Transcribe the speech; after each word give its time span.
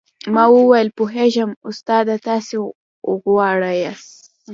ما 0.33 0.43
وويل 0.55 0.87
پوهېږم 0.97 1.49
استاده 1.69 2.15
تاسې 2.27 2.55
غواړاست. 3.23 4.09